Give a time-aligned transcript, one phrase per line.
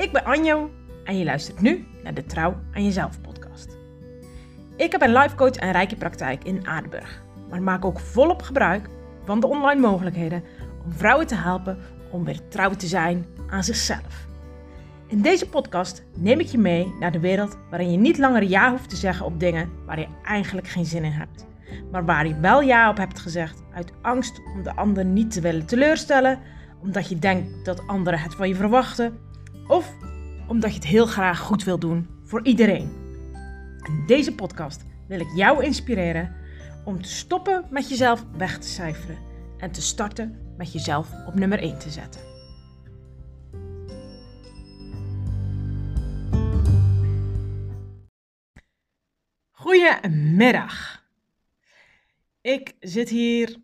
[0.00, 0.70] Ik ben Anjo
[1.04, 3.76] en je luistert nu naar de Trouw aan Jezelf podcast.
[4.76, 8.88] Ik heb een life coach en rijke praktijk in Aardenburg, maar maak ook volop gebruik
[9.24, 10.44] van de online mogelijkheden
[10.84, 11.78] om vrouwen te helpen
[12.10, 14.26] om weer trouw te zijn aan zichzelf.
[15.06, 18.70] In deze podcast neem ik je mee naar de wereld waarin je niet langer ja
[18.70, 21.46] hoeft te zeggen op dingen waar je eigenlijk geen zin in hebt,
[21.90, 25.40] maar waar je wel ja op hebt gezegd uit angst om de ander niet te
[25.40, 26.38] willen teleurstellen,
[26.82, 29.28] omdat je denkt dat anderen het van je verwachten
[29.70, 29.96] of
[30.46, 32.90] omdat je het heel graag goed wil doen voor iedereen.
[33.82, 36.36] In deze podcast wil ik jou inspireren
[36.84, 39.18] om te stoppen met jezelf weg te cijferen
[39.58, 42.20] en te starten met jezelf op nummer 1 te zetten.
[49.50, 51.04] Goedemiddag.
[52.40, 53.56] Ik zit hier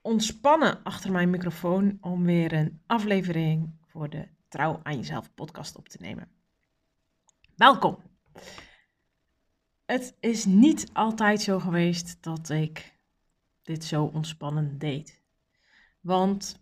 [0.00, 5.88] ontspannen achter mijn microfoon om weer een aflevering voor de Trouw aan Jezelf podcast op
[5.88, 6.28] te nemen.
[7.56, 7.98] Welkom.
[9.84, 12.98] Het is niet altijd zo geweest dat ik
[13.62, 15.22] dit zo ontspannen deed.
[16.00, 16.60] Want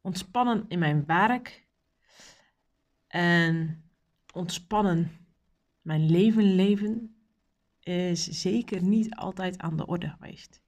[0.00, 1.66] ontspannen in mijn werk
[3.06, 3.84] en
[4.32, 5.10] ontspannen
[5.82, 7.16] mijn leven leven
[7.80, 10.62] is zeker niet altijd aan de orde geweest.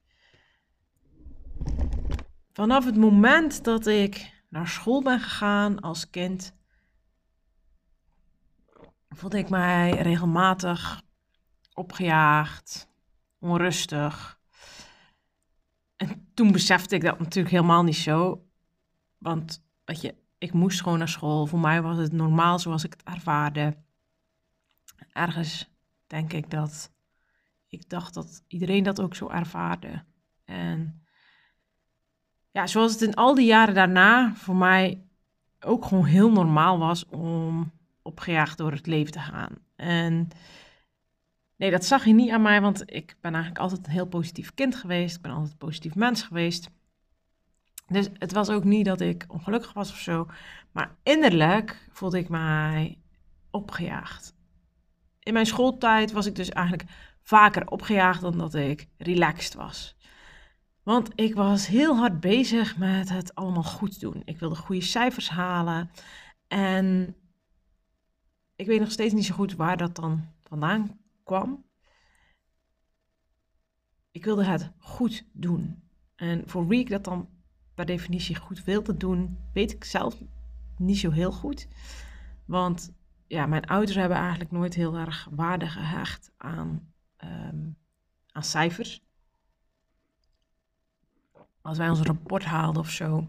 [2.51, 6.55] Vanaf het moment dat ik naar school ben gegaan als kind,
[9.09, 11.01] voelde ik mij regelmatig
[11.73, 12.89] opgejaagd,
[13.39, 14.39] onrustig.
[15.95, 18.47] En toen besefte ik dat natuurlijk helemaal niet zo.
[19.17, 21.45] Want weet je, ik moest gewoon naar school.
[21.45, 23.77] Voor mij was het normaal zoals ik het ervaarde.
[25.11, 25.69] Ergens
[26.07, 26.91] denk ik dat
[27.67, 30.03] ik dacht dat iedereen dat ook zo ervaarde.
[30.45, 31.05] En
[32.51, 35.07] ja, zoals het in al die jaren daarna voor mij
[35.59, 37.71] ook gewoon heel normaal was om
[38.07, 39.55] opgejaagd door het leven te gaan.
[39.75, 40.27] En
[41.55, 44.53] nee, dat zag je niet aan mij, want ik ben eigenlijk altijd een heel positief
[44.53, 45.15] kind geweest.
[45.15, 46.69] Ik ben altijd een positief mens geweest.
[47.87, 50.27] Dus het was ook niet dat ik ongelukkig was of zo.
[50.71, 52.97] Maar innerlijk voelde ik mij
[53.51, 54.35] opgejaagd.
[55.19, 56.89] In mijn schooltijd was ik dus eigenlijk
[57.21, 59.95] vaker opgejaagd dan dat ik relaxed was.
[60.83, 64.21] Want ik was heel hard bezig met het allemaal goed doen.
[64.25, 65.91] Ik wilde goede cijfers halen.
[66.47, 67.15] En
[68.57, 71.65] ik weet nog steeds niet zo goed waar dat dan vandaan kwam.
[74.11, 75.83] Ik wilde het goed doen.
[76.15, 77.29] En voor wie ik dat dan
[77.73, 80.23] per definitie goed wilde doen, weet ik zelf
[80.77, 81.67] niet zo heel goed.
[82.45, 82.93] Want
[83.27, 86.93] ja, mijn ouders hebben eigenlijk nooit heel erg waarde gehecht aan,
[87.23, 87.77] um,
[88.31, 89.05] aan cijfers.
[91.61, 93.27] Als wij ons rapport haalden of zo,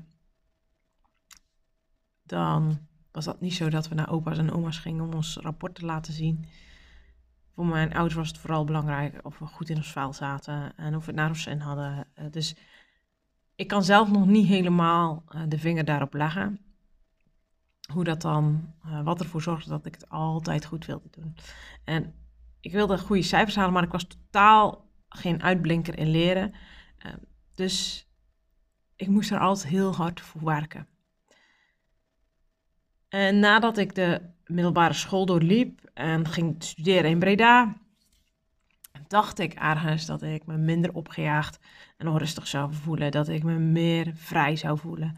[2.22, 5.74] dan was dat niet zo dat we naar opa's en oma's gingen om ons rapport
[5.74, 6.46] te laten zien.
[7.54, 10.96] Voor mijn ouders was het vooral belangrijk of we goed in ons vuil zaten en
[10.96, 12.06] of we het naar ons zin hadden.
[12.14, 12.56] Eh, dus
[13.54, 16.60] ik kan zelf nog niet helemaal eh, de vinger daarop leggen.
[17.92, 21.36] Hoe dat dan, uh, wat ervoor zorgde dat ik het altijd goed wilde doen.
[21.84, 22.14] En
[22.60, 26.54] ik wilde goede cijfers halen, maar ik was totaal geen uitblinker in leren.
[27.54, 28.06] dus
[28.96, 30.86] ik moest er altijd heel hard voor werken.
[33.08, 37.76] En nadat ik de middelbare school doorliep en ging studeren in Breda,
[39.08, 41.58] dacht ik ergens dat ik me minder opgejaagd
[41.96, 45.16] en onrustig zou voelen, dat ik me meer vrij zou voelen.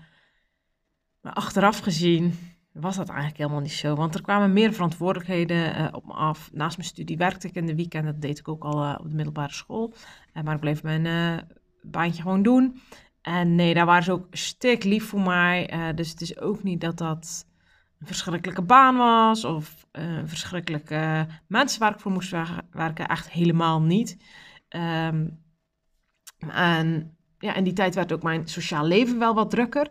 [1.20, 2.38] Maar achteraf gezien
[2.72, 6.50] was dat eigenlijk helemaal niet zo, want er kwamen meer verantwoordelijkheden uh, op me af.
[6.52, 9.08] Naast mijn studie werkte ik in de weekend, dat deed ik ook al uh, op
[9.08, 9.92] de middelbare school,
[10.34, 11.48] uh, maar ik bleef mijn
[11.82, 12.80] baantje gewoon doen.
[13.22, 16.80] En nee, daar waren ze ook stik lief voor mij, dus het is ook niet
[16.80, 17.46] dat dat
[18.00, 22.30] een verschrikkelijke baan was of uh, verschrikkelijke mensen waar ik voor moest
[22.70, 23.08] werken.
[23.08, 24.16] Echt helemaal niet.
[24.68, 25.42] Um,
[26.48, 29.90] en ja, in die tijd werd ook mijn sociaal leven wel wat drukker.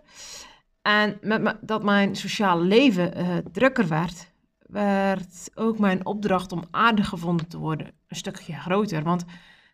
[0.82, 7.08] En met dat mijn sociaal leven uh, drukker werd, werd ook mijn opdracht om aardig
[7.08, 9.04] gevonden te worden een stukje groter.
[9.04, 9.22] Want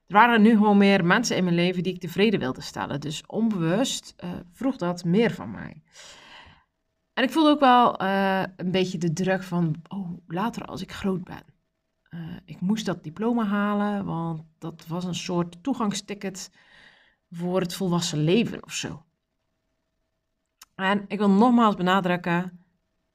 [0.08, 3.02] er waren nu gewoon meer mensen in mijn leven die ik tevreden wilde stellen.
[3.02, 5.82] Dus onbewust uh, vroeg dat meer van mij.
[7.16, 10.92] En ik voelde ook wel uh, een beetje de druk van, oh, later als ik
[10.92, 11.44] groot ben.
[12.10, 16.52] Uh, ik moest dat diploma halen, want dat was een soort toegangsticket
[17.32, 19.04] voor het volwassen leven of zo.
[20.76, 22.66] En ik wil nogmaals benadrukken,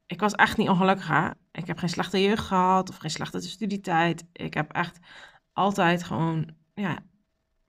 [0.06, 1.34] ik was echt niet ongelukkig.
[1.52, 4.24] Ik heb geen slechte jeugd gehad of geen slechte studietijd.
[4.32, 4.98] Ik heb echt
[5.52, 6.98] altijd gewoon ja,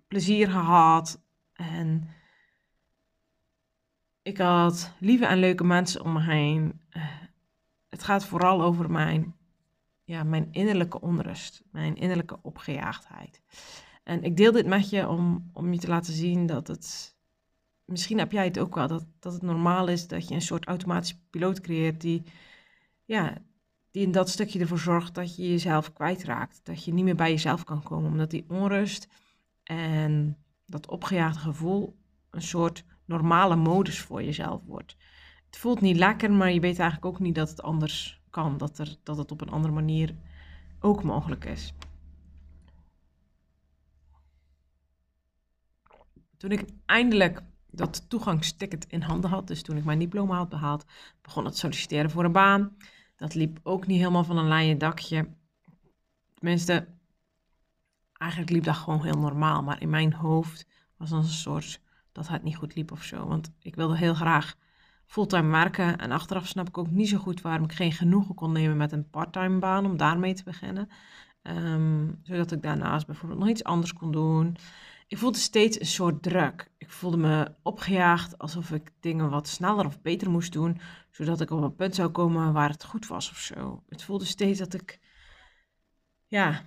[0.08, 1.22] plezier gehad.
[1.54, 2.10] En
[4.22, 6.82] ik had lieve en leuke mensen om me heen.
[6.90, 9.36] Het het gaat vooral over mijn,
[10.04, 13.42] ja, mijn innerlijke onrust, mijn innerlijke opgejaagdheid.
[14.04, 17.16] En ik deel dit met je om, om je te laten zien dat het,
[17.86, 20.66] misschien heb jij het ook wel, dat, dat het normaal is dat je een soort
[20.66, 22.24] automatische piloot creëert die,
[23.06, 23.38] ja,
[23.92, 26.60] die in dat stukje ervoor zorgt dat je jezelf kwijtraakt.
[26.64, 29.08] Dat je niet meer bij jezelf kan komen, omdat die onrust
[29.64, 31.98] en dat opgejaagde gevoel
[32.30, 34.96] een soort normale modus voor jezelf wordt.
[35.46, 38.58] Het voelt niet lekker, maar je weet eigenlijk ook niet dat het anders kan.
[38.58, 40.16] Dat, er, dat het op een andere manier
[40.80, 41.74] ook mogelijk is.
[46.38, 50.86] Toen ik eindelijk dat toegangsticket in handen had, dus toen ik mijn diploma had behaald,
[51.22, 52.78] begon het solliciteren voor een baan.
[53.16, 55.30] Dat liep ook niet helemaal van een lijn dakje.
[56.34, 56.88] Tenminste,
[58.14, 59.64] eigenlijk liep dat gewoon heel normaal.
[59.64, 60.68] Maar in mijn hoofd
[60.98, 63.28] was dan een soort dat het niet goed liep of zo.
[63.28, 64.56] Want ik wilde heel graag
[65.06, 65.98] fulltime werken.
[65.98, 68.92] En achteraf snap ik ook niet zo goed waarom ik geen genoegen kon nemen met
[68.92, 70.90] een parttime baan om daarmee te beginnen.
[71.44, 74.58] Um, zodat ik daarnaast bijvoorbeeld nog iets anders kon doen.
[75.08, 76.72] Ik voelde steeds een soort druk.
[76.78, 80.80] Ik voelde me opgejaagd alsof ik dingen wat sneller of beter moest doen,
[81.10, 83.84] zodat ik op een punt zou komen waar het goed was of zo.
[83.90, 85.00] Het voelde steeds dat ik,
[86.28, 86.66] ja,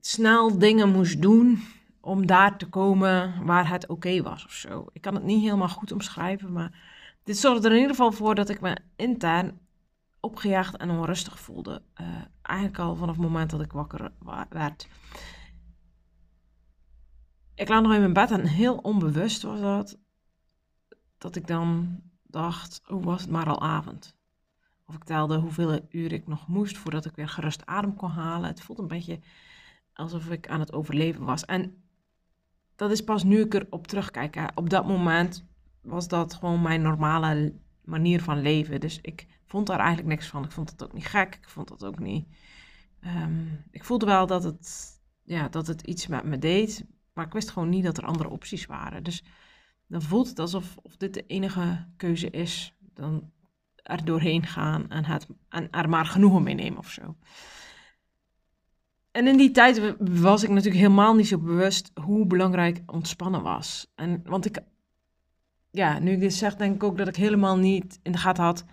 [0.00, 1.62] snel dingen moest doen
[2.04, 4.86] om daar te komen waar het oké was of zo.
[4.92, 6.72] Ik kan het niet helemaal goed omschrijven, maar
[7.24, 9.58] dit zorgde er in ieder geval voor dat ik me intern
[10.20, 11.82] opgejaagd en onrustig voelde.
[12.00, 12.06] Uh,
[12.42, 14.12] eigenlijk al vanaf het moment dat ik wakker
[14.48, 14.88] werd.
[17.54, 19.98] Ik lag nog in mijn bed en heel onbewust was dat.
[21.18, 24.16] Dat ik dan dacht, hoe was het maar al avond?
[24.86, 28.48] Of ik telde hoeveel uur ik nog moest voordat ik weer gerust adem kon halen.
[28.48, 29.20] Het voelde een beetje
[29.92, 31.44] alsof ik aan het overleven was.
[31.44, 31.82] En
[32.82, 34.50] dat is pas nu ik erop terugkijk.
[34.54, 35.44] Op dat moment
[35.80, 38.80] was dat gewoon mijn normale manier van leven.
[38.80, 40.44] Dus ik vond daar eigenlijk niks van.
[40.44, 41.34] Ik vond het ook niet gek.
[41.34, 42.26] Ik vond dat ook niet.
[43.00, 44.90] Ehm, ik voelde wel dat het,
[45.22, 46.84] ja, dat het iets met me deed.
[47.12, 49.02] Maar ik wist gewoon niet dat er andere opties waren.
[49.02, 49.24] Dus
[49.86, 52.74] dan voelt het alsof of dit de enige keuze is.
[52.94, 53.30] Dan
[53.76, 57.16] er doorheen gaan en, het, en er maar genoegen mee nemen of zo.
[59.12, 63.92] En in die tijd was ik natuurlijk helemaal niet zo bewust hoe belangrijk ontspannen was.
[63.94, 64.58] En, want ik,
[65.70, 68.44] ja, nu ik dit zeg, denk ik ook dat ik helemaal niet in de gaten
[68.44, 68.64] had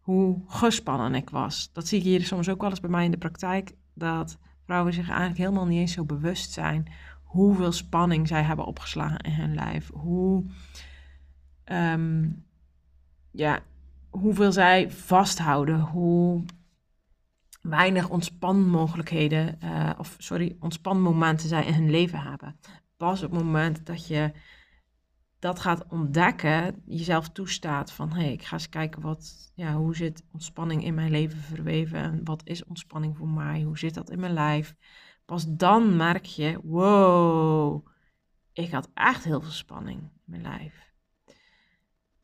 [0.00, 1.70] hoe gespannen ik was.
[1.72, 4.92] Dat zie ik hier soms ook wel eens bij mij in de praktijk, dat vrouwen
[4.92, 6.92] zich eigenlijk helemaal niet eens zo bewust zijn
[7.22, 9.90] hoeveel spanning zij hebben opgeslagen in hun lijf.
[9.92, 10.44] Hoe,
[11.64, 12.28] ehm,
[13.30, 13.60] ja,
[14.10, 16.44] hoeveel zij vasthouden, hoe
[17.60, 22.58] weinig ontspanmogelijkheden, uh, of sorry, ontspanmomenten zij in hun leven hebben.
[22.96, 24.32] Pas op het moment dat je
[25.38, 29.96] dat gaat ontdekken, jezelf toestaat van hé, hey, ik ga eens kijken wat, ja, hoe
[29.96, 34.10] zit ontspanning in mijn leven verweven en wat is ontspanning voor mij, hoe zit dat
[34.10, 34.74] in mijn lijf.
[35.24, 37.86] Pas dan merk je, wow,
[38.52, 40.92] ik had echt heel veel spanning in mijn lijf.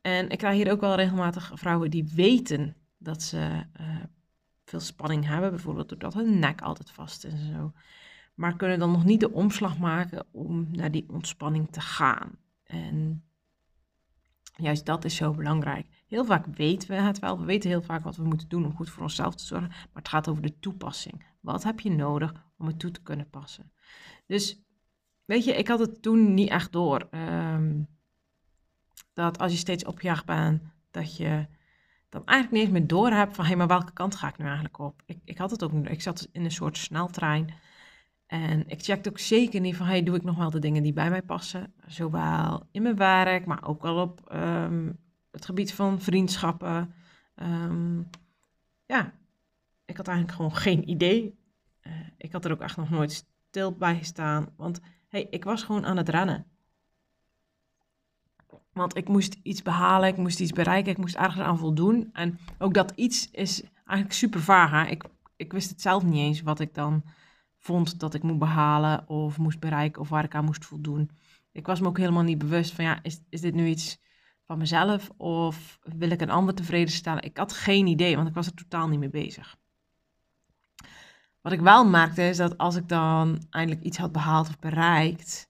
[0.01, 4.03] En ik krijg hier ook wel regelmatig vrouwen die weten dat ze uh,
[4.69, 7.73] veel spanning hebben, bijvoorbeeld doordat hun nek altijd vast is en zo.
[8.35, 12.37] Maar kunnen dan nog niet de omslag maken om naar die ontspanning te gaan.
[12.63, 13.23] En
[14.55, 15.87] juist dat is zo belangrijk.
[16.07, 17.39] Heel vaak weten we het wel.
[17.39, 19.69] We weten heel vaak wat we moeten doen om goed voor onszelf te zorgen.
[19.69, 21.25] Maar het gaat over de toepassing.
[21.39, 23.71] Wat heb je nodig om het toe te kunnen passen?
[24.25, 24.61] Dus
[25.25, 27.07] weet je, ik had het toen niet echt door.
[27.11, 27.83] Ehm,
[29.13, 31.47] dat als je steeds opgejaagd bent, dat je
[32.09, 34.37] dan eigenlijk niet eens meer door hebt van hé, hey, maar welke kant ga ik
[34.37, 35.01] nu eigenlijk op?
[35.05, 37.53] Ik, ik had het ook Ik zat in een soort sneltrein.
[38.25, 40.93] En ik checkte ook zeker niet van hey, doe ik nog wel de dingen die
[40.93, 41.73] bij mij passen.
[41.85, 44.91] Zowel in mijn werk, maar ook al op ehm,
[45.31, 46.93] het gebied van vriendschappen.
[47.35, 47.97] Ehm,
[48.85, 49.13] ja,
[49.85, 51.39] ik had eigenlijk gewoon geen idee.
[51.81, 54.53] Uh, ik had er ook echt nog nooit stil bij gestaan.
[54.55, 56.45] Want hey, ik was gewoon aan het rennen.
[58.77, 62.09] Want ik moest iets behalen, ik moest iets bereiken, ik moest ergens aan voldoen.
[62.13, 64.89] En ook dat iets is eigenlijk super vaag.
[64.89, 65.03] Ik,
[65.35, 67.03] ik wist het zelf niet eens wat ik dan
[67.57, 71.09] vond dat ik moet behalen of moest bereiken of waar ik aan moest voldoen.
[71.51, 73.99] Ik was me ook helemaal niet bewust van ja, is, is dit nu iets
[74.43, 77.23] van mezelf of wil ik een ander tevreden stellen?
[77.23, 79.55] Ik had geen idee, want ik was er totaal niet mee bezig.
[81.41, 85.46] Wat ik wel merkte is dat als ik dan eindelijk iets had behaald of bereikt,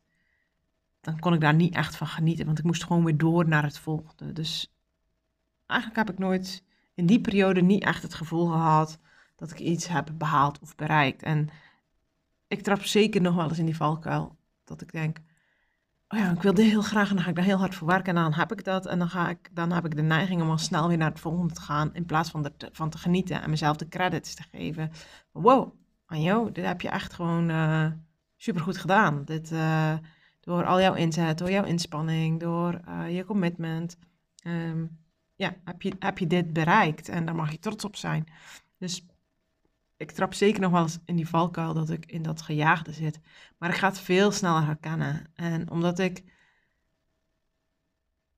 [1.08, 3.64] dan kon ik daar niet echt van genieten, want ik moest gewoon weer door naar
[3.64, 4.34] het volgende.
[4.34, 4.74] Dus
[5.66, 9.00] eigenlijk heb ik nooit in die periode niet echt het gevoel gehad
[9.36, 11.24] dat ik iets heb behaald of bereikt.
[11.24, 11.50] En
[12.48, 15.18] ik trap zeker nog wel eens in die valkuil dat ik denk,
[16.08, 17.88] oh ja, ik wil dit heel graag en dan ga ik daar heel hard voor
[17.88, 18.86] werken en dan heb ik dat.
[18.86, 21.20] En dan, ga ik, dan heb ik de neiging om al snel weer naar het
[21.20, 24.44] volgende te gaan in plaats van, de, van te genieten en mezelf de credits te
[24.52, 24.92] geven.
[25.32, 25.74] Wow,
[26.06, 27.92] Anjo, dit heb je echt gewoon uh,
[28.36, 29.26] supergoed gedaan.
[29.26, 29.94] Dit, uh,
[30.48, 33.98] door al jouw inzet, door jouw inspanning, door uh, je commitment.
[34.44, 35.00] Um,
[35.36, 38.28] ja, heb je, heb je dit bereikt en daar mag je trots op zijn.
[38.78, 39.06] Dus
[39.98, 43.20] ik trap zeker nog wel eens in die valkuil dat ik in dat gejaagde zit.
[43.58, 45.32] Maar ik ga het veel sneller herkennen.
[45.34, 46.24] En omdat ik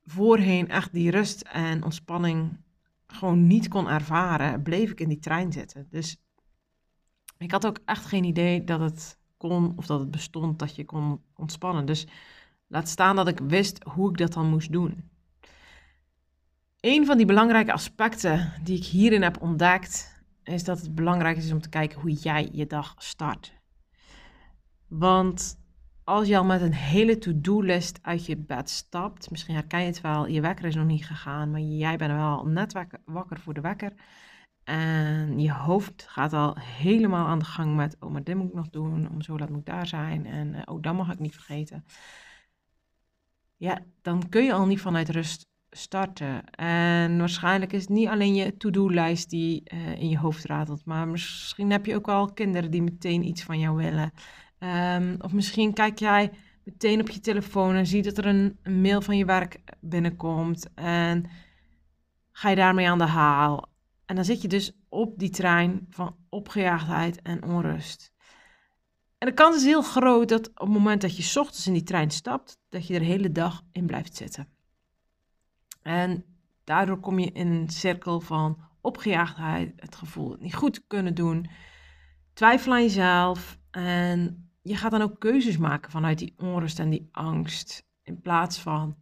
[0.05, 2.57] voorheen echt die rust en ontspanning
[3.07, 5.87] gewoon niet kon ervaren, bleef ik in die trein zitten.
[5.89, 6.21] Dus
[7.37, 10.85] ik had ook echt geen idee dat het kon of dat het bestond dat je
[10.85, 11.85] kon ontspannen.
[11.85, 12.07] Dus
[12.67, 15.09] laat staan dat ik wist hoe ik dat dan moest doen.
[16.79, 21.51] Een van die belangrijke aspecten die ik hierin heb ontdekt, is dat het belangrijk is
[21.51, 23.53] om te kijken hoe jij je dag start.
[24.87, 25.59] Want
[26.03, 30.01] als je al met een hele to-do-list uit je bed stapt, misschien herken je het
[30.01, 32.73] wel, je wekker is nog niet gegaan, maar jij bent wel net
[33.05, 33.93] wakker voor de wekker.
[34.69, 38.53] En je hoofd gaat al helemaal aan de gang met, oh maar dit moet ik
[38.53, 41.33] nog doen, om zo laat moet daar zijn en uh, oh dat mag ik niet
[41.33, 41.85] vergeten.
[43.57, 46.49] Ja, dan kun je al niet vanuit rust starten.
[46.49, 51.07] En waarschijnlijk is het niet alleen je to-do-lijst die uh, in je hoofd ratelt, maar
[51.07, 54.11] misschien heb je ook al kinderen die meteen iets van jou willen.
[54.59, 56.31] Um, of misschien kijk jij
[56.63, 61.25] meteen op je telefoon en ziet dat er een, mail van je werk binnenkomt en
[62.31, 63.68] ga je daarmee aan de haal.
[64.09, 68.13] En dan zit je dus op die trein van opgejaagdheid en onrust.
[69.17, 71.83] En de kans is heel groot dat op het moment dat je ochtends in die
[71.83, 74.47] trein stapt, dat je er de hele dag in blijft zitten.
[75.81, 76.25] En
[76.63, 81.49] daardoor kom je in een cirkel van opgejaagdheid, het gevoel het niet goed kunnen doen,
[82.33, 87.09] twijfel aan jezelf en je gaat dan ook keuzes maken vanuit die onrust en die
[87.11, 88.97] angst, in plaats van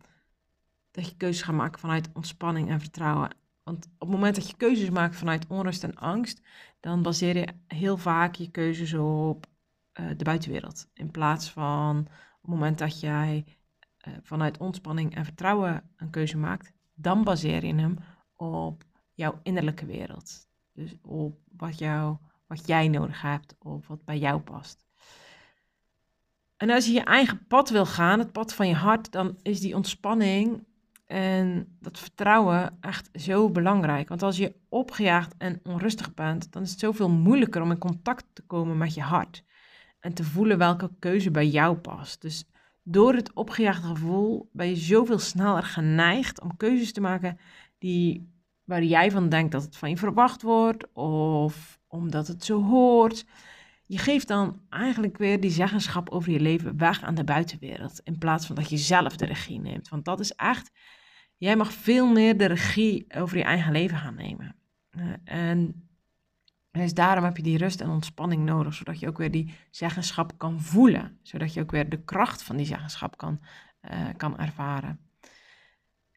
[0.91, 3.45] dat je keuzes gaat maken vanuit ontspanning en vertrouwen.
[3.67, 6.41] Want op het moment dat je keuzes maakt vanuit onrust en angst,
[6.79, 9.45] dan baseer je heel vaak je keuzes op
[9.99, 10.89] uh, de buitenwereld.
[10.93, 13.45] In plaats van op het moment dat jij
[14.07, 17.97] uh, vanuit ontspanning en vertrouwen een keuze maakt, dan baseer je hem
[18.35, 18.83] op
[19.13, 20.47] jouw innerlijke wereld.
[20.73, 24.85] Dus op wat, jou, wat jij nodig hebt, of wat bij jou past.
[26.57, 29.59] En als je je eigen pad wil gaan, het pad van je hart, dan is
[29.59, 30.65] die ontspanning
[31.07, 34.09] en dat vertrouwen echt zo belangrijk.
[34.09, 38.25] Want als je opgejaagd en onrustig bent, dan is het zoveel moeilijker om in contact
[38.33, 39.43] te komen met je hart.
[39.99, 42.21] En te voelen welke keuze bij jou past.
[42.21, 42.45] Dus
[42.83, 47.39] door het opgejaagde gevoel ben je zoveel sneller geneigd om keuzes te maken
[47.77, 48.31] die,
[48.63, 53.25] waar jij van denkt dat het van je verwacht wordt of omdat het zo hoort.
[53.85, 58.17] Je geeft dan eigenlijk weer die zeggenschap over je leven weg aan de buitenwereld in
[58.17, 59.89] plaats van dat je zelf de regie neemt.
[59.89, 60.71] Want dat is echt,
[61.37, 64.55] jij mag veel meer de regie over je eigen leven gaan nemen.
[64.91, 65.87] Uh, en
[66.71, 70.37] dus daarom heb je die rust en ontspanning nodig, zodat je ook weer die zeggenschap
[70.37, 71.19] kan voelen.
[71.21, 73.39] Zodat je ook weer de kracht van die zeggenschap kan,
[73.91, 74.99] uh, kan ervaren.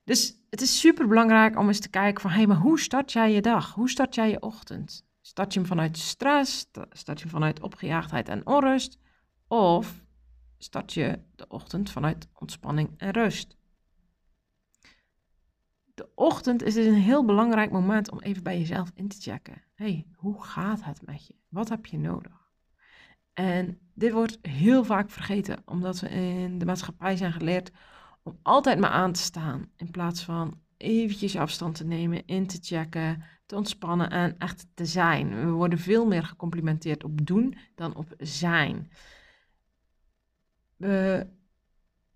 [0.04, 3.12] Dus het is super belangrijk om eens te kijken van, hé, hey, maar hoe start
[3.12, 3.74] jij je dag?
[3.74, 5.06] Hoe start jij je ochtend?
[5.20, 6.70] Start je hem vanuit stress?
[6.90, 8.98] Start je hem vanuit opgejaagdheid en onrust?
[9.48, 10.04] Of
[10.58, 13.56] start je de ochtend vanuit ontspanning en rust?
[16.00, 19.62] De ochtend is dus een heel belangrijk moment om even bij jezelf in te checken.
[19.74, 21.34] hey, hoe gaat het met je?
[21.48, 22.50] Wat heb je nodig?
[23.32, 27.70] En dit wordt heel vaak vergeten, omdat we in de maatschappij zijn geleerd
[28.22, 29.70] om altijd maar aan te staan.
[29.76, 34.86] In plaats van eventjes afstand te nemen, in te checken, te ontspannen en echt te
[34.86, 35.44] zijn.
[35.44, 38.90] We worden veel meer gecomplimenteerd op doen dan op zijn.
[40.76, 41.26] We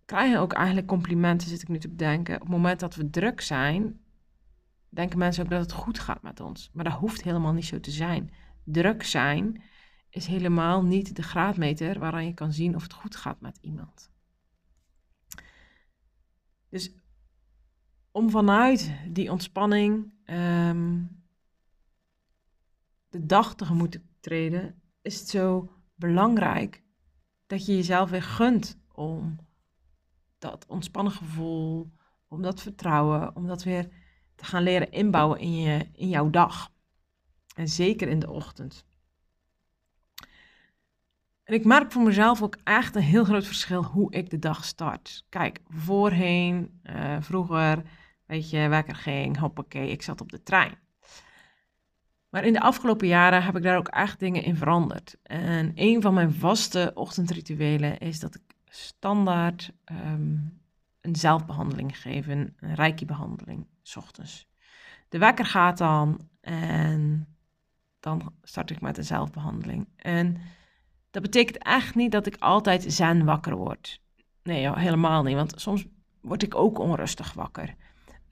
[0.05, 2.35] krijgen ook eigenlijk complimenten, zit ik nu te bedenken.
[2.35, 4.01] Op het moment dat we druk zijn,
[4.89, 6.71] denken mensen ook dat het goed gaat met ons.
[6.73, 8.31] Maar dat hoeft helemaal niet zo te zijn.
[8.65, 9.63] Druk zijn
[10.11, 14.11] is helemaal niet de graadmeter waaraan je kan zien of het goed gaat met iemand.
[16.69, 16.95] Dus
[18.11, 21.23] om vanuit die ontspanning um,
[23.09, 26.83] de dag tegemoet te treden, is het zo belangrijk
[27.47, 29.39] dat je jezelf weer gunt om
[30.51, 31.93] dat ontspannen gevoel,
[32.29, 33.89] om dat vertrouwen, om dat weer
[34.35, 36.71] te gaan leren inbouwen in, je, in jouw dag.
[37.55, 38.87] En zeker in de ochtend.
[41.45, 44.65] En ik merk voor mezelf ook echt een heel groot verschil hoe ik de dag
[44.65, 45.27] start.
[45.29, 47.83] Kijk, voorheen, uh, vroeger,
[48.27, 50.79] weet je, wekker ging, hoppakee, ik zat op de trein.
[52.29, 55.17] Maar in de afgelopen jaren heb ik daar ook echt dingen in veranderd.
[55.23, 60.37] En een van mijn vaste ochtendrituelen is dat ik standaard ehm,
[61.01, 64.47] een zelfbehandeling geven, een reiki-behandeling, s ochtends.
[65.09, 67.27] De wekker gaat dan en
[68.01, 69.89] dan start ik met een zelfbehandeling.
[69.97, 70.37] En
[71.11, 74.01] dat betekent echt niet dat ik altijd zen wakker word.
[74.43, 75.87] Nee, helemaal niet, want soms
[76.21, 77.75] word ik ook onrustig wakker.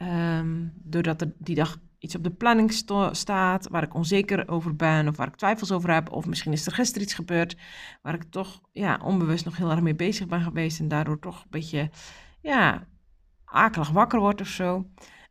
[0.02, 2.72] Ehm, doordat er die dag iets op de planning
[3.12, 6.12] staat waar ik onzeker over ben of waar ik twijfels over heb.
[6.12, 7.56] Of misschien is er gisteren iets gebeurd
[8.02, 11.42] waar ik toch ja, onbewust nog heel erg mee bezig ben geweest en daardoor toch
[11.42, 11.90] een beetje
[12.40, 12.86] ja,
[13.44, 14.86] akelig wakker word of zo.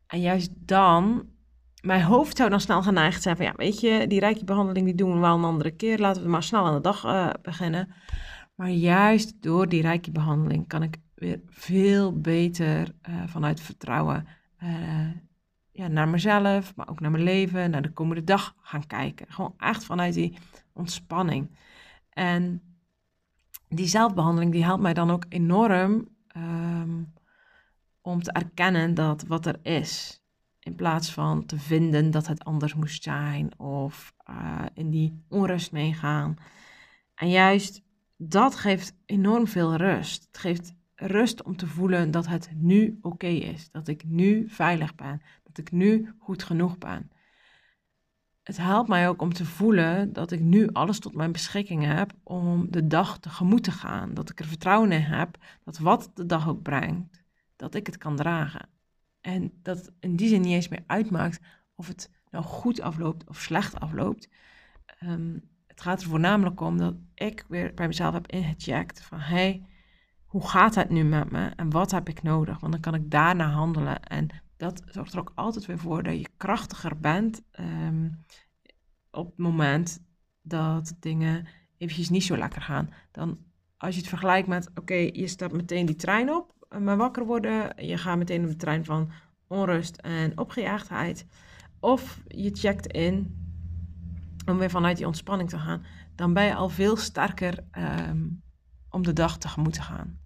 [0.06, 1.26] En juist dan,
[1.82, 5.14] mijn hoofd zou dan snel geneigd zijn van ja, weet je, die rijkjebehandeling die doen
[5.14, 5.98] we wel een andere keer.
[5.98, 7.94] Laten we maar snel aan de dag uh, beginnen.
[8.54, 14.26] Maar juist door die rijkjebehandeling kan ik weer veel beter uh, vanuit vertrouwen
[14.62, 15.10] uh,
[15.72, 19.26] ja, naar mezelf, maar ook naar mijn leven, naar de komende dag gaan kijken.
[19.28, 20.36] Gewoon echt vanuit die
[20.72, 21.50] ontspanning.
[22.08, 22.62] En
[23.68, 27.12] die zelfbehandeling die helpt mij dan ook enorm um,
[28.00, 30.22] om te erkennen dat wat er is.
[30.58, 35.72] In plaats van te vinden dat het anders moest zijn of uh, in die onrust
[35.72, 36.36] meegaan.
[37.14, 37.82] En juist
[38.16, 40.26] dat geeft enorm veel rust.
[40.26, 40.74] Het geeft
[41.06, 43.70] rust om te voelen dat het nu oké is.
[43.70, 45.20] Dat ik nu veilig ben
[45.52, 47.10] dat ik nu goed genoeg ben.
[48.42, 52.12] Het helpt mij ook om te voelen dat ik nu alles tot mijn beschikking heb
[52.22, 54.14] om de dag tegemoet te gaan.
[54.14, 57.22] Dat ik er vertrouwen in heb dat wat de dag ook brengt,
[57.56, 58.68] dat ik het kan dragen.
[59.20, 61.40] En dat in die zin niet eens meer uitmaakt
[61.74, 64.28] of het nou goed afloopt of slecht afloopt.
[64.98, 69.66] Ehm, het gaat er voornamelijk om dat ik weer bij mezelf heb ingecheckt van hey,
[70.32, 72.60] hoe gaat het nu met me en wat heb ik nodig?
[72.60, 76.18] Want dan kan ik daarna handelen en dat zorgt er ook altijd weer voor dat
[76.18, 78.08] je krachtiger bent ehm,
[79.10, 80.02] op het moment
[80.42, 81.46] dat dingen
[81.78, 82.90] eventjes niet zo lekker gaan.
[83.10, 83.38] Dan
[83.76, 87.26] als je het vergelijkt met, oké, je stapt meteen die trein op, eh, maar wakker
[87.26, 89.10] worden, je gaat meteen op de trein van
[89.46, 91.26] onrust en opgejaagdheid.
[91.80, 93.40] Of je checkt in
[94.46, 98.26] om weer vanuit die ontspanning te gaan, dan ben je al veel sterker ehm,
[98.90, 100.20] om de dag tegemoet te gaan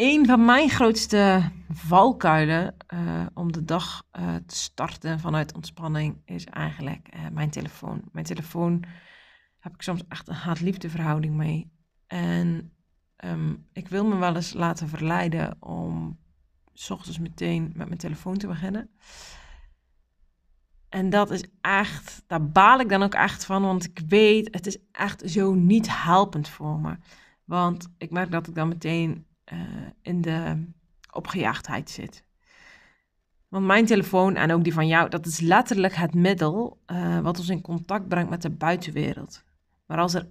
[0.00, 6.44] een van mijn grootste valkuilen uh, om de dag uh, te starten vanuit ontspanning is
[6.44, 8.02] eigenlijk uh, mijn telefoon.
[8.12, 8.84] Mijn telefoon
[9.58, 11.72] heb ik soms echt een haat-liefde verhouding mee.
[12.06, 12.72] En
[13.24, 16.18] um, ik wil me wel eens laten verleiden om
[16.72, 18.90] s ochtends meteen met mijn telefoon te beginnen.
[20.88, 24.66] En dat is echt, daar baal ik dan ook echt van, want ik weet, het
[24.66, 26.96] is echt zo niet helpend voor me.
[27.44, 29.58] Want ik merk dat ik dan meteen uh,
[30.02, 30.66] in de
[31.12, 32.24] opgejaagdheid zit.
[33.48, 37.38] Want mijn telefoon en ook die van jou, dat is letterlijk het middel uh, wat
[37.38, 39.44] ons in contact brengt met de buitenwereld.
[39.86, 40.28] Maar als, er,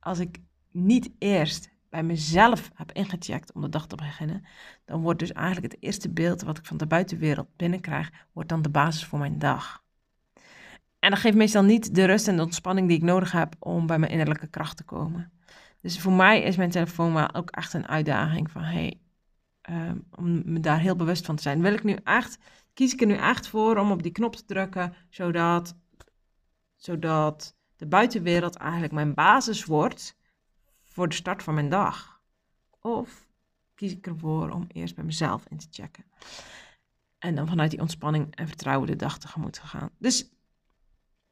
[0.00, 4.44] als ik niet eerst bij mezelf heb ingecheckt om de dag te beginnen,
[4.84, 8.62] dan wordt dus eigenlijk het eerste beeld wat ik van de buitenwereld binnenkrijg, wordt dan
[8.62, 9.82] de basis voor mijn dag.
[10.98, 13.86] En dat geeft meestal niet de rust en de ontspanning die ik nodig heb om
[13.86, 15.32] bij mijn innerlijke kracht te komen.
[15.84, 19.00] Dus voor mij is mijn telefoon wel ook echt een uitdaging van hey,
[19.70, 21.62] um, om me daar heel bewust van te zijn.
[21.62, 22.38] Wil ik nu echt,
[22.74, 25.76] kies ik er nu echt voor om op die knop te drukken, zodat,
[26.76, 30.16] zodat de buitenwereld eigenlijk mijn basis wordt
[30.84, 32.20] voor de start van mijn dag?
[32.80, 33.28] Of
[33.74, 36.04] kies ik ervoor om eerst bij mezelf in te checken?
[37.18, 39.90] En dan vanuit die ontspanning en vertrouwen de dag tegemoet te gaan.
[39.98, 40.30] Dus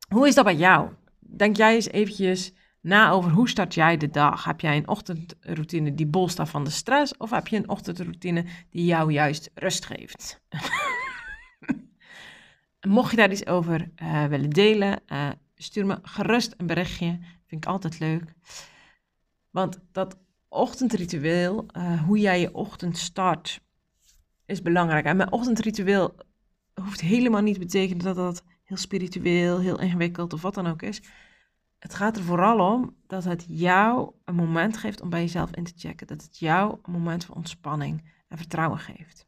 [0.08, 0.90] hoe is dat bij jou?
[1.18, 4.44] Denk jij eens eventjes na over hoe start jij de dag.
[4.44, 8.44] Heb jij een ochtendroutine die bol staat van de stress of heb je een ochtendroutine
[8.70, 10.40] die jou juist rust geeft?
[12.80, 17.18] Mocht je daar iets over uh, willen delen, uh, stuur me gerust een berichtje.
[17.46, 18.34] Vind ik altijd leuk.
[19.50, 20.18] Want dat
[20.48, 23.60] ochtendritueel, uh, hoe jij je ochtend start,
[24.46, 25.04] is belangrijk.
[25.04, 26.14] En mijn ochtendritueel
[26.74, 30.82] hoeft helemaal niet te betekenen dat dat heel spiritueel, heel ingewikkeld of wat dan ook
[30.82, 31.02] is
[31.82, 35.64] het gaat er vooral om dat het jou een moment geeft om bij jezelf in
[35.64, 36.06] te checken.
[36.06, 39.26] Dat het jou een moment van ontspanning en vertrouwen geeft.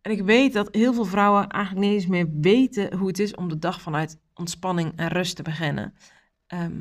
[0.00, 3.34] En ik weet dat heel veel vrouwen eigenlijk niet eens meer weten hoe het is
[3.34, 5.94] om de dag vanuit ontspanning en rust te beginnen.
[6.46, 6.80] Ehm,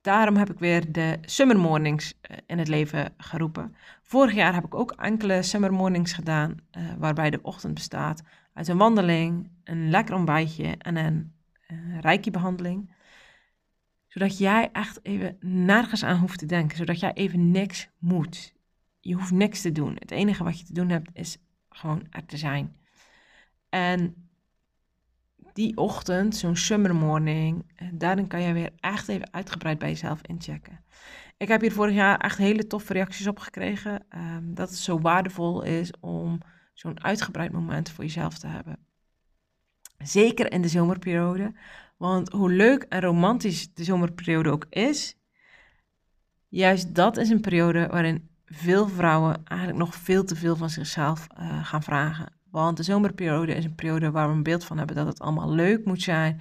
[0.00, 3.74] daarom heb ik weer de summer mornings eh, in het leven geroepen.
[4.02, 8.68] Vorig jaar heb ik ook enkele summer mornings gedaan, uh, waarbij de ochtend bestaat uit
[8.68, 11.36] een wandeling, een lekker ontbijtje en een
[11.72, 12.96] uh, reiki-behandeling.
[14.06, 16.76] Zodat jij echt even nergens aan hoeft te denken.
[16.76, 18.54] Zodat jij even niks moet.
[19.00, 19.96] Je hoeft niks te doen.
[19.98, 22.76] Het enige wat je te doen hebt is gewoon er te zijn.
[23.68, 24.28] En
[25.52, 30.22] die ochtend, zo'n summer morning, eh, daarin kan je weer echt even uitgebreid bij jezelf
[30.22, 30.84] inchecken.
[31.36, 34.06] Ik heb hier vorig jaar echt hele toffe reacties op gekregen.
[34.16, 36.38] Um, dat het zo waardevol is om
[36.74, 38.87] zo'n uitgebreid moment voor jezelf te hebben.
[39.98, 41.54] Zeker in de zomerperiode.
[41.96, 45.16] Want hoe leuk en romantisch de zomerperiode ook is,
[46.48, 51.26] juist dat is een periode waarin veel vrouwen eigenlijk nog veel te veel van zichzelf
[51.40, 52.32] uh, gaan vragen.
[52.50, 55.50] Want de zomerperiode is een periode waar we een beeld van hebben dat het allemaal
[55.52, 56.40] leuk moet zijn.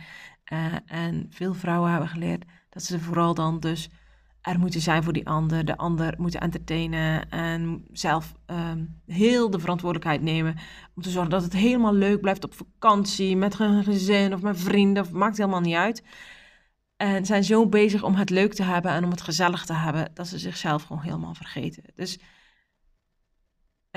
[0.54, 3.90] Uh, en veel vrouwen hebben geleerd dat ze vooral dan dus
[4.48, 9.60] er moeten zijn voor die ander, de ander moeten entertainen en zelf um, heel de
[9.60, 10.56] verantwoordelijkheid nemen
[10.96, 14.60] om te zorgen dat het helemaal leuk blijft op vakantie met een gezin of met
[14.60, 16.04] vrienden, of maakt helemaal niet uit.
[16.98, 20.12] En zijn zo bezig om het leuk te hebben en om het gezellig te hebben
[20.14, 21.84] dat ze zichzelf gewoon helemaal vergeten.
[21.96, 22.20] Dus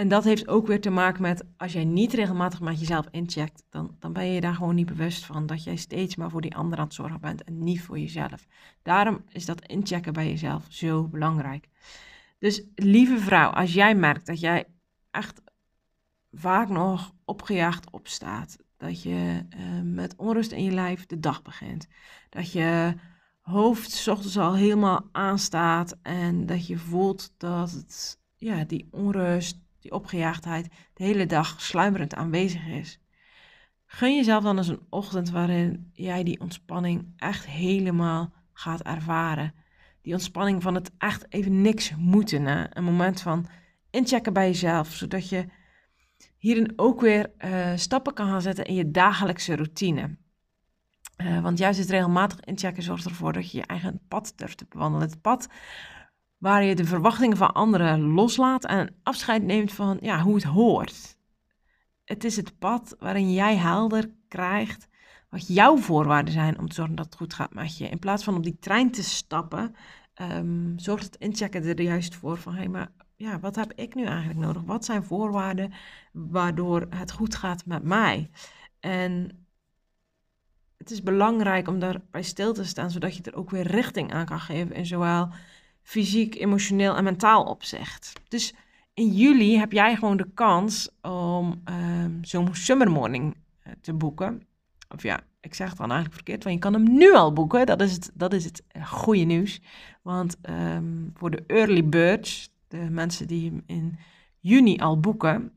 [0.01, 3.65] en dat heeft ook weer te maken met als jij niet regelmatig met jezelf incheckt,
[3.71, 6.57] dan, dan ben je daar gewoon niet bewust van dat jij steeds maar voor die
[6.57, 8.47] ander aan het zorgen bent en niet voor jezelf.
[8.83, 11.69] Daarom is dat inchecken bij jezelf zo belangrijk.
[12.39, 14.65] Dus lieve vrouw, als jij merkt dat jij
[15.11, 15.43] echt
[16.33, 21.87] vaak nog opgejaagd opstaat, dat je uh, met onrust in je lijf de dag begint,
[22.29, 22.95] dat je
[23.41, 29.59] hoofd s ochtends al helemaal aanstaat en dat je voelt dat het, ja, die onrust,
[29.81, 32.99] die opgejaagdheid de hele dag sluimerend aanwezig is.
[33.87, 39.55] Gun jezelf dan eens een ochtend waarin jij die ontspanning echt helemaal gaat ervaren.
[40.03, 42.45] Die ontspanning van het echt even niks moeten.
[42.47, 42.77] Hè?
[42.77, 43.47] Een moment van
[43.91, 45.47] inchecken bij jezelf, zodat je
[46.37, 50.17] hierin ook weer uh, stappen kan gaan zetten in je dagelijkse routine.
[51.17, 54.67] Uh, want juist het regelmatig inchecken zorgt ervoor dat je je eigen pad durft te
[54.69, 55.09] bewandelen.
[55.09, 55.49] Het pad
[56.41, 61.17] waar je de verwachtingen van anderen loslaat en afscheid neemt van ja, hoe het hoort.
[62.05, 64.89] Het is het pad waarin jij helder krijgt
[65.29, 67.89] wat jouw voorwaarden zijn om te zorgen dat het goed gaat met je.
[67.89, 69.75] In plaats van op die trein te stappen,
[70.21, 74.05] um, zorgt het inchecken er juist voor van hey, maar ja, wat heb ik nu
[74.05, 74.63] eigenlijk nodig?
[74.63, 75.73] Wat zijn voorwaarden
[76.13, 78.31] waardoor het goed gaat met mij?
[78.81, 79.45] En
[80.77, 84.27] het is belangrijk om daarbij stil te staan, zodat je er ook weer richting aan
[84.27, 85.29] kan geven in zowel
[85.83, 88.13] fysiek, emotioneel en mentaal opzegt.
[88.29, 88.55] Dus
[88.95, 94.43] in juli heb jij gewoon de kans om um, zo'n summer morning eh, te boeken.
[94.89, 97.67] Of ja, ik zeg het dan eigenlijk verkeerd, want je kan hem nu al boeken.
[97.67, 99.61] Dat is het, dat is het eh, goede nieuws.
[100.03, 103.99] Want um, voor de early birds, de mensen die hem in
[104.39, 105.53] juni al boeken,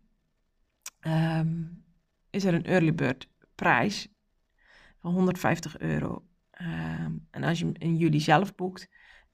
[1.02, 1.84] um,
[2.30, 4.08] is er een early bird prijs
[5.00, 6.24] van 150 euro.
[7.32, 8.90] en als je hem in juli zelf boekt,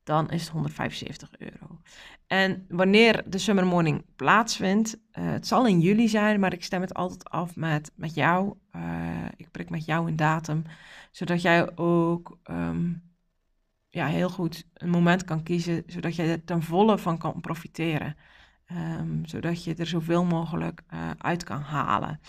[0.10, 1.80] dan is het 175 euro.
[2.28, 6.82] En wanneer de Summer Morning plaatsvindt, uh, het zal in juli zijn, maar ik stem
[6.82, 8.54] het altijd af met, met jou.
[8.76, 10.64] Uh, ik prik met jou een datum,
[11.12, 13.02] zodat jij ook um,
[13.90, 18.16] ja, heel goed een moment kan kiezen, zodat je er ten volle van kan profiteren.
[18.72, 22.20] Um, zodat je er zoveel mogelijk uh, uit kan halen.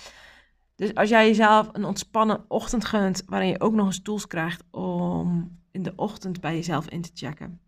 [0.77, 4.65] Dus als jij jezelf een ontspannen ochtend gunt, waarin je ook nog eens tools krijgt
[4.71, 7.61] om in de ochtend bij jezelf in te checken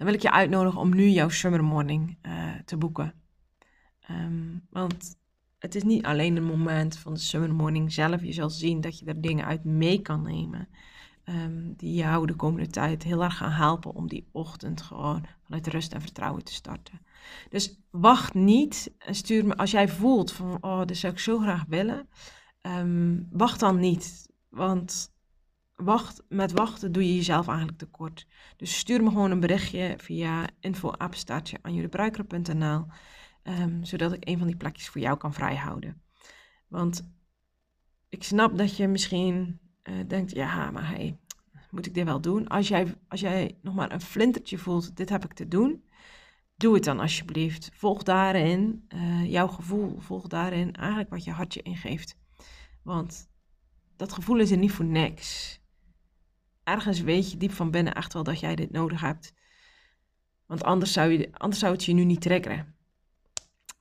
[0.00, 3.14] dan wil ik je uitnodigen om nu jouw summer morning uh, te boeken.
[4.10, 5.18] Um, want
[5.58, 8.22] het is niet alleen een moment van de summer morning zelf.
[8.22, 10.68] Je zal zien dat je er dingen uit mee kan nemen.
[11.24, 15.66] Um, die jou de komende tijd heel erg gaan helpen om die ochtend gewoon vanuit
[15.66, 17.00] rust en vertrouwen te starten.
[17.48, 21.38] Dus wacht niet en stuur me als jij voelt van, oh, dit zou ik zo
[21.38, 22.08] graag willen.
[22.62, 25.12] Um, wacht dan niet, want
[25.82, 28.26] wacht, met wachten doe je jezelf eigenlijk tekort.
[28.56, 30.48] Dus stuur me gewoon een berichtje via
[30.98, 32.90] aan
[33.42, 36.02] um, zodat ik een van die plekjes voor jou kan vrijhouden.
[36.68, 37.10] Want
[38.08, 41.18] ik snap dat je misschien uh, denkt, ja, maar hey,
[41.70, 42.48] moet ik dit wel doen?
[42.48, 45.84] Als jij, als jij nog maar een flintertje voelt, dit heb ik te doen,
[46.56, 47.70] doe het dan alsjeblieft.
[47.72, 52.16] Volg daarin uh, jouw gevoel, volg daarin eigenlijk wat je hartje ingeeft.
[52.82, 53.28] Want
[53.96, 55.59] dat gevoel is er niet voor niks
[56.70, 59.34] ergens weet je diep van binnen echt wel dat jij dit nodig hebt.
[60.46, 62.74] Want anders zou, je, anders zou het je nu niet trekken.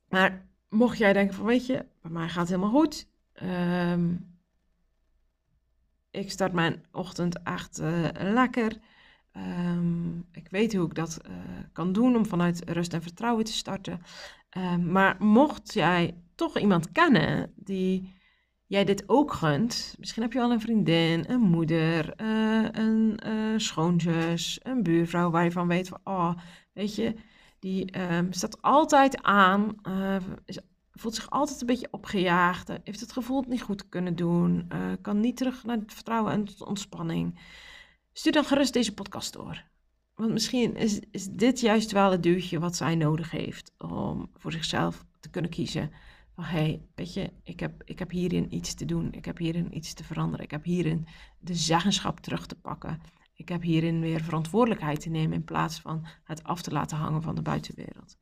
[0.09, 3.07] Maar mocht jij denken van, weet je, bij mij gaat het helemaal goed.
[3.33, 4.15] Ehm,
[6.11, 8.77] ik start mijn ochtend echt uh, lekker.
[9.33, 11.35] Um, ik weet hoe ik dat uh,
[11.73, 14.01] kan doen om vanuit rust en vertrouwen te starten.
[14.57, 18.13] Um, maar mocht jij toch iemand kennen die
[18.69, 19.95] jij dit ook gunt.
[19.99, 25.43] Misschien heb je al een vriendin, een moeder, uh, een uh, schoonzus, een buurvrouw waar
[25.43, 26.33] je van weet van, oh,
[26.73, 27.15] weet je,
[27.59, 29.75] die um, staat altijd aan,
[30.45, 30.59] is,
[30.91, 34.71] voelt zich altijd een beetje opgejaagd, heeft het gevoel het niet goed te kunnen doen,
[35.01, 37.39] kan niet terug naar het vertrouwen en ontspanning.
[38.13, 39.63] Stuur dan gerust deze podcast door.
[40.15, 44.51] Want misschien is, is dit juist wel het duwtje wat zij nodig heeft om voor
[44.51, 45.91] zichzelf te kunnen kiezen.
[46.39, 49.11] Van hé, hey, weet je, ik heb, ik heb hierin iets te doen.
[49.11, 50.45] Ik heb hierin iets te veranderen.
[50.45, 51.07] Ik heb hierin
[51.39, 53.01] de zeggenschap terug te pakken.
[53.33, 57.21] Ik heb hierin weer verantwoordelijkheid te nemen in plaats van het af te laten hangen
[57.21, 58.17] van de buitenwereld.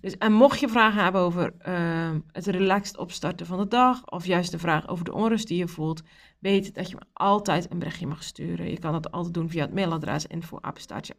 [0.00, 4.26] Dus, en mocht je vragen hebben over uh, het relaxed opstarten van de dag, of
[4.26, 6.02] juist de vraag over de onrust die je voelt,
[6.40, 8.70] weet dat je me altijd een berichtje mag sturen.
[8.70, 11.14] Je kan dat altijd doen via het mailadres info-apenstaartje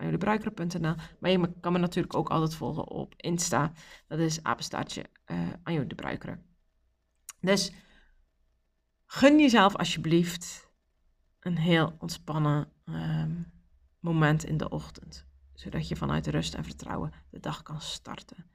[1.19, 3.71] Maar je kan me natuurlijk ook altijd volgen op Insta.
[4.07, 5.05] Dat is apenstaartje
[5.69, 6.39] uh.
[7.39, 7.71] Dus
[9.05, 10.69] gun jezelf alsjeblieft
[11.39, 13.51] een heel ontspannen um,
[13.99, 15.25] moment in de ochtend.
[15.53, 18.45] Zodat je vanuit rust en vertrouwen de dag kan starten.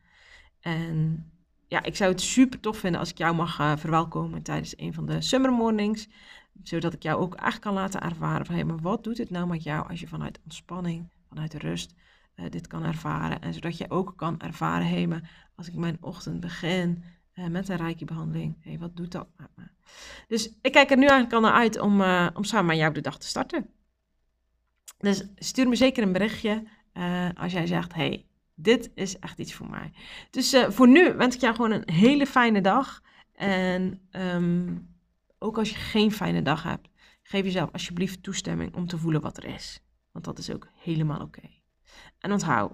[0.61, 1.31] En
[1.69, 4.95] ja, ik zou het super tof vinden als ik jou mag uh, verwelkomen tijdens een
[4.95, 6.09] van de summer mornings.
[6.63, 9.63] Zodat ik jou ook echt kan laten ervaren hey, maar wat doet het nou met
[9.63, 11.95] jou als je vanuit ontspanning, vanuit rust
[12.37, 13.41] uh, dit kan ervaren.
[13.41, 17.69] En zodat je ook kan ervaren, hé, maar als ik mijn ochtend begin uh, met
[17.69, 19.65] een reiki-behandeling, hé, wat doet dat met me?
[20.29, 22.01] Dus ik kijk er nu eigenlijk al naar uit om,
[22.35, 23.71] om samen met jou de dag te starten.
[24.99, 26.63] Dus stuur me zeker een berichtje
[27.35, 29.93] als jij zegt: hey, dit is echt iets voor mij.
[30.31, 33.03] Dus voor nu wens ik jou gewoon een hele fijne dag.
[33.33, 34.96] En um,
[35.39, 36.89] ook als je geen fijne dag hebt,
[37.23, 39.81] geef jezelf alsjeblieft toestemming om te voelen wat er is.
[40.13, 41.51] Want dat is ook helemaal oké.
[42.19, 42.73] En onthoud,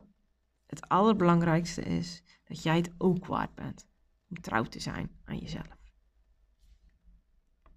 [0.66, 3.86] het allerbelangrijkste is dat jij het ook waard bent
[4.28, 5.80] om trouw te zijn aan jezelf.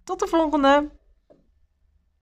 [0.04, 0.90] Tot de volgende!